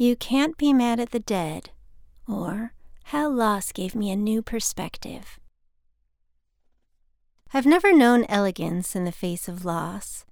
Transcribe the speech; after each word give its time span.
You 0.00 0.14
Can't 0.14 0.56
Be 0.56 0.72
Mad 0.72 1.00
at 1.00 1.10
the 1.10 1.18
Dead, 1.18 1.70
or 2.28 2.72
How 3.06 3.28
Loss 3.28 3.72
Gave 3.72 3.96
Me 3.96 4.12
a 4.12 4.16
New 4.16 4.42
Perspective. 4.42 5.40
I've 7.52 7.66
never 7.66 7.92
known 7.92 8.24
elegance 8.28 8.94
in 8.94 9.04
the 9.04 9.10
face 9.10 9.48
of 9.48 9.64
loss. 9.64 10.24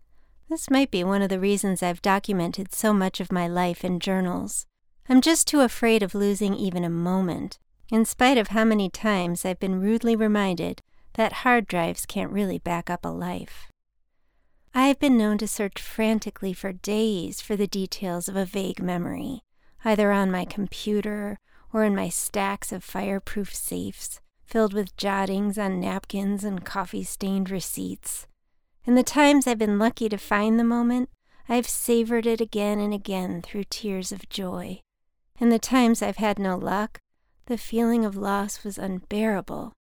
This 0.48 0.70
might 0.70 0.92
be 0.92 1.02
one 1.02 1.20
of 1.20 1.30
the 1.30 1.40
reasons 1.40 1.82
I've 1.82 2.00
documented 2.00 2.72
so 2.72 2.92
much 2.92 3.18
of 3.18 3.32
my 3.32 3.48
life 3.48 3.84
in 3.84 3.98
journals. 3.98 4.66
I'm 5.08 5.20
just 5.20 5.48
too 5.48 5.62
afraid 5.62 6.00
of 6.00 6.14
losing 6.14 6.54
even 6.54 6.84
a 6.84 6.88
moment, 6.88 7.58
in 7.90 8.04
spite 8.04 8.38
of 8.38 8.48
how 8.48 8.64
many 8.64 8.88
times 8.88 9.44
I've 9.44 9.58
been 9.58 9.80
rudely 9.80 10.14
reminded 10.14 10.80
that 11.14 11.42
hard 11.42 11.66
drives 11.66 12.06
can't 12.06 12.30
really 12.30 12.58
back 12.58 12.88
up 12.88 13.04
a 13.04 13.08
life. 13.08 13.66
I've 14.72 15.00
been 15.00 15.18
known 15.18 15.38
to 15.38 15.48
search 15.48 15.82
frantically 15.82 16.52
for 16.52 16.72
days 16.72 17.40
for 17.40 17.56
the 17.56 17.66
details 17.66 18.28
of 18.28 18.36
a 18.36 18.44
vague 18.44 18.80
memory, 18.80 19.42
either 19.84 20.12
on 20.12 20.30
my 20.30 20.44
computer 20.44 21.38
or 21.72 21.84
in 21.84 21.94
my 21.94 22.08
stacks 22.08 22.72
of 22.72 22.82
fireproof 22.82 23.54
safes 23.54 24.20
filled 24.44 24.72
with 24.72 24.96
jottings 24.96 25.58
on 25.58 25.80
napkins 25.80 26.44
and 26.44 26.64
coffee 26.64 27.02
stained 27.02 27.50
receipts. 27.50 28.26
In 28.84 28.94
the 28.94 29.02
times 29.02 29.46
I've 29.46 29.58
been 29.58 29.78
lucky 29.78 30.08
to 30.08 30.16
find 30.16 30.58
the 30.58 30.64
moment, 30.64 31.10
I've 31.48 31.68
savored 31.68 32.26
it 32.26 32.40
again 32.40 32.78
and 32.78 32.94
again 32.94 33.42
through 33.42 33.64
tears 33.64 34.12
of 34.12 34.28
joy. 34.28 34.80
In 35.38 35.48
the 35.48 35.58
times 35.58 36.00
I've 36.00 36.16
had 36.16 36.38
no 36.38 36.56
luck, 36.56 36.98
the 37.46 37.58
feeling 37.58 38.04
of 38.04 38.16
loss 38.16 38.64
was 38.64 38.78
unbearable. 38.78 39.72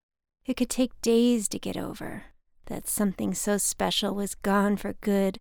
It 0.46 0.56
could 0.56 0.70
take 0.70 1.00
days 1.00 1.48
to 1.48 1.58
get 1.58 1.76
over 1.76 2.24
that 2.66 2.88
something 2.88 3.34
so 3.34 3.58
special 3.58 4.14
was 4.14 4.34
gone 4.34 4.76
for 4.76 4.94
good, 4.94 5.38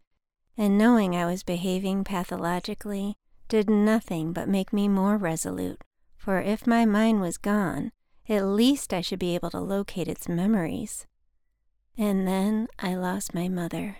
and 0.58 0.77
knowing 0.77 1.16
I 1.16 1.25
was 1.25 1.44
behaving 1.44 2.03
pathologically 2.03 3.16
did 3.47 3.70
nothing 3.70 4.33
but 4.33 4.49
make 4.49 4.73
me 4.73 4.88
more 4.88 5.17
resolute, 5.17 5.81
for 6.17 6.39
if 6.41 6.67
my 6.67 6.85
mind 6.85 7.21
was 7.21 7.38
gone, 7.38 7.91
at 8.30 8.45
least 8.45 8.94
I 8.94 9.02
should 9.02 9.19
be 9.19 9.35
able 9.35 9.50
to 9.52 9.59
locate 9.59 10.08
its 10.08 10.30
memories. 10.30 11.05
And 11.97 12.27
then 12.27 12.67
I 12.80 12.95
lost 12.95 13.33
my 13.33 13.47
mother. 13.47 13.97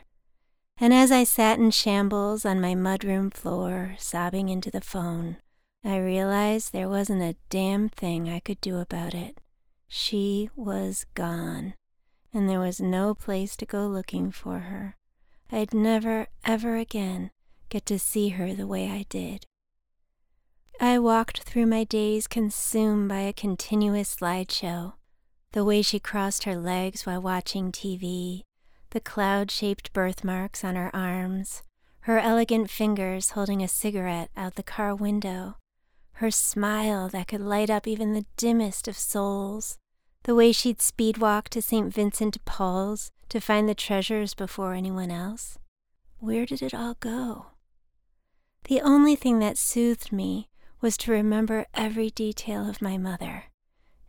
And 0.78 0.94
as 0.94 1.12
I 1.12 1.24
sat 1.24 1.60
in 1.60 1.72
shambles 1.72 2.46
on 2.46 2.60
my 2.60 2.74
mudroom 2.74 3.32
floor, 3.34 3.96
sobbing 4.00 4.50
into 4.50 4.72
the 4.72 4.82
phone, 4.82 5.38
I 5.84 5.98
realized 5.98 6.72
there 6.72 6.90
wasn't 6.90 7.22
a 7.22 7.36
damn 7.50 7.90
thing 7.90 8.30
I 8.30 8.40
could 8.40 8.62
do 8.62 8.78
about 8.78 9.14
it. 9.14 9.40
She 9.88 10.50
was 10.56 11.06
gone, 11.14 11.76
and 12.34 12.50
there 12.50 12.60
was 12.60 12.82
no 12.82 13.14
place 13.14 13.56
to 13.58 13.66
go 13.66 13.86
looking 13.86 14.32
for 14.32 14.60
her. 14.60 14.98
I'd 15.52 15.74
never, 15.74 16.28
ever 16.44 16.78
again 16.78 17.30
get 17.74 17.88
to 17.88 17.98
see 17.98 18.30
her 18.30 18.54
the 18.54 18.68
way 18.68 18.88
I 18.88 19.04
did. 19.10 19.48
I 20.80 21.00
walked 21.00 21.42
through 21.42 21.66
my 21.66 21.84
days 21.84 22.28
consumed 22.28 23.10
by 23.10 23.22
a 23.22 23.34
continuous 23.34 24.16
slideshow. 24.16 24.94
The 25.54 25.66
way 25.66 25.82
she 25.82 26.00
crossed 26.00 26.44
her 26.44 26.56
legs 26.56 27.08
while 27.08 27.20
watching 27.20 27.72
TV, 27.72 28.44
the 28.92 29.00
cloud 29.00 29.50
shaped 29.50 29.92
birthmarks 29.92 30.64
on 30.64 30.76
her 30.76 30.96
arms, 30.96 31.64
her 32.02 32.20
elegant 32.20 32.70
fingers 32.70 33.32
holding 33.32 33.64
a 33.64 33.68
cigarette 33.68 34.30
out 34.38 34.54
the 34.54 34.62
car 34.62 34.94
window, 34.94 35.56
her 36.18 36.30
smile 36.30 37.10
that 37.10 37.28
could 37.28 37.42
light 37.42 37.72
up 37.72 37.88
even 37.88 38.14
the 38.14 38.28
dimmest 38.38 38.88
of 38.88 38.96
souls, 38.96 39.80
the 40.26 40.36
way 40.36 40.52
she'd 40.52 40.80
speed 40.80 41.18
walk 41.18 41.50
to 41.50 41.60
St. 41.60 41.92
Vincent 41.92 42.36
de 42.36 42.40
Paul's 42.42 43.12
to 43.30 43.42
find 43.42 43.68
the 43.68 43.74
treasures 43.74 44.36
before 44.36 44.76
anyone 44.76 45.10
else. 45.10 45.58
Where 46.20 46.46
did 46.46 46.62
it 46.62 46.76
all 46.76 46.98
go? 47.00 47.48
The 48.66 48.82
only 48.82 49.16
thing 49.16 49.40
that 49.40 49.58
soothed 49.58 50.12
me 50.12 50.48
was 50.80 50.96
to 50.98 51.12
remember 51.12 51.66
every 51.74 52.10
detail 52.10 52.70
of 52.70 52.82
my 52.82 52.98
mother. 52.98 53.46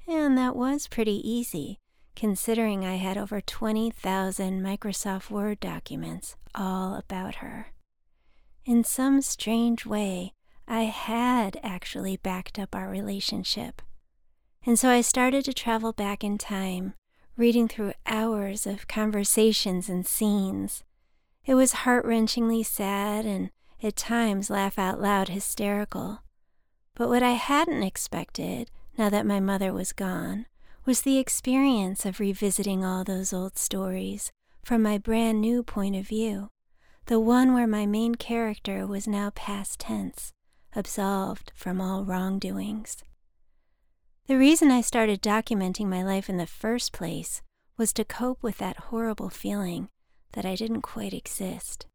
And 0.07 0.39
that 0.39 0.55
was 0.55 0.87
pretty 0.87 1.29
easy, 1.29 1.81
considering 2.15 2.85
I 2.85 2.97
had 2.97 3.17
over 3.17 3.41
20,000 3.41 4.63
Microsoft 4.63 5.31
Word 5.31 5.59
documents 5.61 6.37
all 6.55 6.95
about 6.95 7.37
her. 7.37 7.69
In 8.65 8.85
some 8.85 9.23
strange 9.23 9.85
way, 9.85 10.33
I 10.69 10.85
had 10.85 11.59
actually 11.63 12.17
backed 12.17 12.59
up 12.59 12.75
our 12.75 12.89
relationship. 12.89 13.83
And 14.65 14.79
so 14.79 14.89
I 14.89 15.01
started 15.01 15.45
to 15.47 15.53
travel 15.53 15.93
back 15.93 16.23
in 16.23 16.39
time, 16.39 16.95
reading 17.37 17.69
through 17.69 17.93
hours 18.07 18.67
of 18.67 18.89
conversations 18.89 19.89
and 19.89 20.07
scenes. 20.07 20.85
It 21.45 21.55
was 21.55 21.73
heart 21.73 22.07
wrenchingly 22.07 22.65
sad 22.65 23.27
and 23.27 23.51
at 23.85 23.97
times 23.97 24.51
laugh 24.51 24.79
out 24.79 25.01
loud 25.01 25.29
hysterical. 25.29 26.21
But 26.95 27.09
what 27.09 27.23
I 27.23 27.33
hadn't 27.33 27.83
expected, 27.83 28.71
now 28.97 29.11
that 29.11 29.27
my 29.27 29.41
mother 29.41 29.73
was 29.73 29.93
gone, 29.93 30.47
was 30.87 31.03
the 31.03 31.19
experience 31.19 32.05
of 32.05 32.21
revisiting 32.21 32.85
all 32.85 33.05
those 33.05 33.33
old 33.33 33.59
stories 33.59 34.33
from 34.65 34.83
my 34.83 34.99
brand 34.99 35.41
new 35.41 35.63
point 35.63 35.97
of 35.97 36.07
view, 36.07 36.51
the 37.07 37.21
one 37.21 37.53
where 37.53 37.67
my 37.67 37.85
main 37.85 38.15
character 38.15 38.87
was 38.87 39.07
now 39.07 39.31
past 39.35 39.81
tense, 39.81 40.33
absolved 40.75 41.53
from 41.55 41.81
all 41.81 42.05
wrongdoings. 42.05 43.03
The 44.27 44.39
reason 44.39 44.71
I 44.71 44.81
started 44.81 45.21
documenting 45.21 45.87
my 45.87 46.03
life 46.03 46.31
in 46.31 46.39
the 46.39 46.47
first 46.47 46.93
place 46.93 47.43
was 47.77 47.93
to 47.95 48.05
cope 48.05 48.43
with 48.43 48.59
that 48.59 48.77
horrible 48.89 49.29
feeling 49.29 49.89
that 50.33 50.47
I 50.47 50.55
didn't 50.55 50.83
quite 50.83 51.13
exist. 51.13 51.87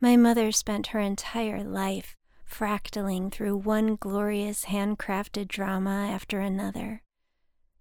My 0.00 0.16
mother 0.16 0.52
spent 0.52 0.88
her 0.88 1.00
entire 1.00 1.64
life 1.64 2.16
fractaling 2.48 3.32
through 3.32 3.56
one 3.56 3.96
glorious 3.96 4.66
handcrafted 4.66 5.48
drama 5.48 6.08
after 6.08 6.38
another. 6.40 7.02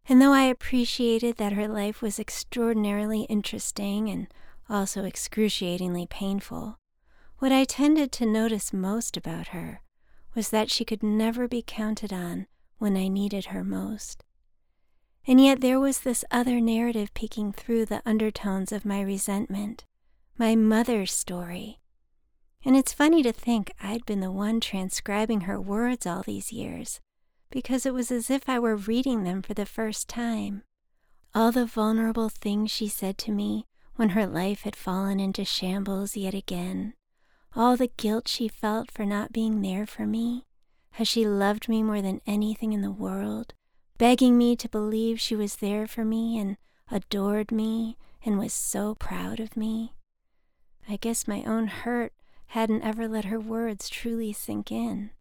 And 0.09 0.21
though 0.21 0.33
I 0.33 0.43
appreciated 0.43 1.37
that 1.37 1.53
her 1.53 1.67
life 1.67 2.01
was 2.01 2.19
extraordinarily 2.19 3.23
interesting 3.23 4.09
and 4.09 4.27
also 4.69 5.03
excruciatingly 5.03 6.07
painful, 6.07 6.79
what 7.39 7.51
I 7.51 7.65
tended 7.65 8.11
to 8.13 8.25
notice 8.25 8.73
most 8.73 9.15
about 9.15 9.49
her 9.49 9.81
was 10.33 10.49
that 10.49 10.71
she 10.71 10.85
could 10.85 11.03
never 11.03 11.47
be 11.47 11.63
counted 11.65 12.11
on 12.11 12.47
when 12.77 12.97
I 12.97 13.07
needed 13.07 13.45
her 13.47 13.63
most. 13.63 14.23
And 15.27 15.39
yet 15.39 15.61
there 15.61 15.79
was 15.79 15.99
this 15.99 16.25
other 16.31 16.59
narrative 16.61 17.13
peeking 17.13 17.51
through 17.51 17.85
the 17.85 18.01
undertones 18.05 18.71
of 18.71 18.85
my 18.85 19.01
resentment, 19.01 19.85
my 20.37 20.55
mother's 20.55 21.11
story, 21.11 21.79
and 22.67 22.75
it's 22.75 22.91
funny 22.91 23.23
to 23.23 23.31
think 23.31 23.71
I'd 23.81 24.05
been 24.05 24.19
the 24.19 24.29
one 24.29 24.59
transcribing 24.59 25.41
her 25.41 25.59
words 25.59 26.05
all 26.05 26.21
these 26.21 26.51
years, 26.51 26.99
because 27.49 27.85
it 27.85 27.93
was 27.93 28.11
as 28.11 28.29
if 28.29 28.49
I 28.49 28.59
were 28.59 28.75
reading 28.75 29.23
them 29.23 29.41
for 29.41 29.53
the 29.53 29.65
first 29.65 30.09
time. 30.09 30.63
All 31.33 31.53
the 31.53 31.65
vulnerable 31.65 32.27
things 32.27 32.69
she 32.69 32.89
said 32.89 33.17
to 33.19 33.31
me 33.31 33.65
when 33.95 34.09
her 34.09 34.27
life 34.27 34.63
had 34.63 34.75
fallen 34.75 35.17
into 35.17 35.45
shambles 35.45 36.17
yet 36.17 36.33
again, 36.33 36.93
all 37.55 37.77
the 37.77 37.89
guilt 37.95 38.27
she 38.27 38.49
felt 38.49 38.91
for 38.91 39.05
not 39.05 39.31
being 39.31 39.61
there 39.61 39.85
for 39.85 40.05
me, 40.05 40.45
how 40.91 41.05
she 41.05 41.25
loved 41.25 41.69
me 41.69 41.81
more 41.81 42.01
than 42.01 42.19
anything 42.27 42.73
in 42.73 42.81
the 42.81 42.91
world, 42.91 43.53
begging 43.97 44.37
me 44.37 44.57
to 44.57 44.67
believe 44.67 45.21
she 45.21 45.37
was 45.37 45.55
there 45.55 45.87
for 45.87 46.03
me 46.03 46.37
and 46.37 46.57
adored 46.91 47.49
me 47.49 47.97
and 48.25 48.37
was 48.37 48.51
so 48.51 48.93
proud 48.93 49.39
of 49.39 49.55
me. 49.55 49.93
I 50.89 50.97
guess 50.97 51.29
my 51.29 51.45
own 51.45 51.67
hurt 51.67 52.11
hadn't 52.47 52.83
ever 52.83 53.07
let 53.07 53.25
her 53.25 53.39
words 53.39 53.89
truly 53.89 54.33
sink 54.33 54.71
in. 54.71 55.11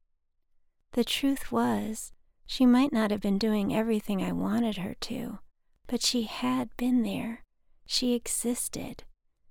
The 0.92 1.04
truth 1.04 1.50
was, 1.52 2.12
she 2.46 2.64
might 2.64 2.92
not 2.92 3.10
have 3.10 3.20
been 3.20 3.38
doing 3.38 3.74
everything 3.74 4.22
I 4.22 4.32
wanted 4.32 4.78
her 4.78 4.94
to, 5.02 5.40
but 5.86 6.02
she 6.02 6.22
had 6.22 6.70
been 6.76 7.02
there. 7.02 7.42
She 7.86 8.14
existed. 8.14 9.04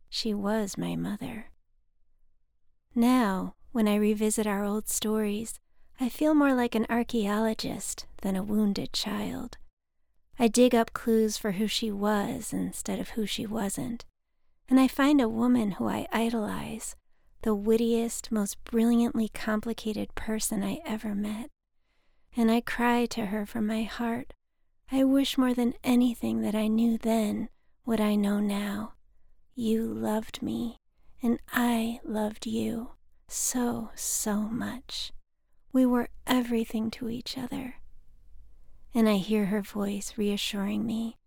She 0.09 0.33
was 0.33 0.77
my 0.77 0.95
mother. 0.95 1.51
Now, 2.93 3.55
when 3.71 3.87
I 3.87 3.95
revisit 3.95 4.47
our 4.47 4.63
old 4.63 4.87
stories, 4.87 5.59
I 5.99 6.09
feel 6.09 6.33
more 6.33 6.53
like 6.53 6.75
an 6.75 6.85
archaeologist 6.89 8.05
than 8.21 8.35
a 8.35 8.43
wounded 8.43 8.93
child. 8.93 9.57
I 10.39 10.47
dig 10.47 10.73
up 10.73 10.93
clues 10.93 11.37
for 11.37 11.53
who 11.53 11.67
she 11.67 11.91
was 11.91 12.51
instead 12.53 12.99
of 12.99 13.09
who 13.09 13.25
she 13.25 13.45
wasn't, 13.45 14.05
and 14.69 14.79
I 14.79 14.87
find 14.87 15.21
a 15.21 15.29
woman 15.29 15.71
who 15.71 15.87
I 15.87 16.07
idolize 16.11 16.95
the 17.45 17.53
wittiest, 17.53 18.31
most 18.31 18.61
brilliantly 18.63 19.29
complicated 19.29 20.15
person 20.15 20.63
I 20.63 20.79
ever 20.83 21.13
met. 21.13 21.51
And 22.35 22.49
I 22.49 22.59
cry 22.59 23.05
to 23.05 23.27
her 23.27 23.45
from 23.45 23.67
my 23.67 23.83
heart. 23.83 24.33
I 24.91 25.03
wish 25.03 25.37
more 25.37 25.53
than 25.53 25.75
anything 25.83 26.41
that 26.41 26.55
I 26.55 26.67
knew 26.67 26.97
then 26.97 27.49
what 27.83 27.99
I 27.99 28.15
know 28.15 28.39
now. 28.39 28.93
You 29.53 29.85
loved 29.85 30.41
me, 30.41 30.79
and 31.21 31.37
I 31.53 31.99
loved 32.03 32.47
you 32.47 32.93
so, 33.27 33.91
so 33.93 34.37
much. 34.49 35.13
We 35.71 35.85
were 35.85 36.09
everything 36.25 36.89
to 36.91 37.09
each 37.09 37.37
other. 37.37 37.75
And 38.91 39.07
I 39.07 39.17
hear 39.17 39.45
her 39.45 39.61
voice 39.61 40.15
reassuring 40.17 40.83
me. 40.83 41.19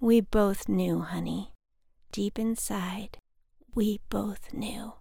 We 0.00 0.20
both 0.22 0.68
knew, 0.68 1.02
honey. 1.02 1.52
Deep 2.10 2.36
inside, 2.36 3.18
we 3.76 4.00
both 4.10 4.52
knew. 4.52 4.94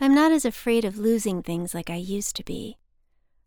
I'm 0.00 0.14
not 0.14 0.30
as 0.30 0.44
afraid 0.44 0.84
of 0.84 0.96
losing 0.96 1.42
things 1.42 1.74
like 1.74 1.90
I 1.90 1.96
used 1.96 2.36
to 2.36 2.44
be. 2.44 2.78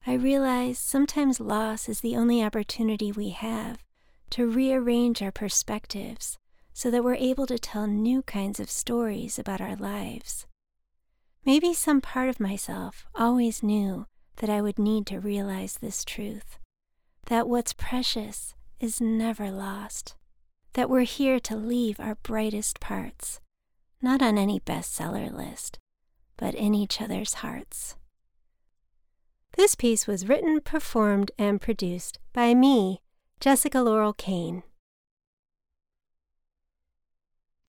I 0.05 0.13
realize 0.13 0.79
sometimes 0.79 1.39
loss 1.39 1.87
is 1.87 2.01
the 2.01 2.17
only 2.17 2.43
opportunity 2.43 3.11
we 3.11 3.29
have 3.29 3.83
to 4.31 4.49
rearrange 4.49 5.21
our 5.21 5.31
perspectives 5.31 6.37
so 6.73 6.91
that 6.91 7.03
we're 7.03 7.15
able 7.15 7.45
to 7.47 7.59
tell 7.59 7.87
new 7.87 8.21
kinds 8.23 8.59
of 8.59 8.69
stories 8.69 9.37
about 9.37 9.61
our 9.61 9.75
lives. 9.75 10.45
Maybe 11.45 11.73
some 11.73 12.01
part 12.01 12.29
of 12.29 12.39
myself 12.39 13.05
always 13.15 13.63
knew 13.63 14.07
that 14.37 14.49
I 14.49 14.61
would 14.61 14.79
need 14.79 15.05
to 15.07 15.19
realize 15.19 15.77
this 15.77 16.03
truth 16.03 16.57
that 17.27 17.47
what's 17.47 17.73
precious 17.73 18.55
is 18.79 18.99
never 18.99 19.51
lost, 19.51 20.15
that 20.73 20.89
we're 20.89 21.01
here 21.01 21.39
to 21.39 21.55
leave 21.55 21.99
our 21.99 22.15
brightest 22.15 22.79
parts, 22.79 23.39
not 24.01 24.21
on 24.21 24.37
any 24.37 24.59
bestseller 24.59 25.31
list, 25.31 25.77
but 26.41 26.55
in 26.55 26.73
each 26.73 26.99
other's 26.99 27.35
hearts. 27.35 27.95
This 29.53 29.75
piece 29.75 30.07
was 30.07 30.27
written, 30.27 30.59
performed, 30.59 31.29
and 31.37 31.61
produced 31.61 32.17
by 32.33 32.55
me, 32.55 33.01
Jessica 33.39 33.79
Laurel 33.79 34.13
Kane. 34.13 34.63